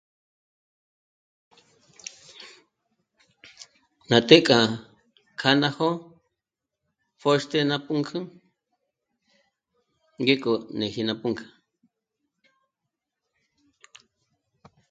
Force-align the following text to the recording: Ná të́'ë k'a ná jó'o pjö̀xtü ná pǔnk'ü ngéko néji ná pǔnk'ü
Ná 4.09 4.17
të́'ë 4.27 4.45
k'a 5.39 5.49
ná 5.61 5.67
jó'o 5.75 5.95
pjö̀xtü 7.19 7.59
ná 7.69 7.75
pǔnk'ü 7.85 8.19
ngéko 10.21 10.51
néji 10.77 11.01
ná 11.07 11.13
pǔnk'ü 11.21 11.45